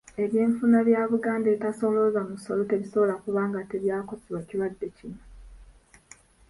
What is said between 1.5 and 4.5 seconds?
etasolooza musolo tebisobola kuba nga tebyakosebwa